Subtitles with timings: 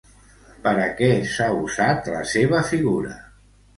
[0.67, 3.19] Per a què s'ha usat la seva figura?